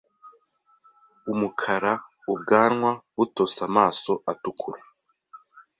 [1.31, 1.93] Umukara
[2.31, 4.81] ubwanwa butose amaso atukura